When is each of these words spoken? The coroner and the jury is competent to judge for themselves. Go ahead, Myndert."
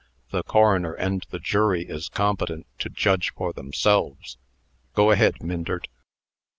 The 0.31 0.41
coroner 0.41 0.93
and 0.93 1.23
the 1.29 1.37
jury 1.37 1.83
is 1.87 2.09
competent 2.09 2.65
to 2.79 2.89
judge 2.89 3.31
for 3.35 3.53
themselves. 3.53 4.39
Go 4.95 5.11
ahead, 5.11 5.43
Myndert." 5.43 5.89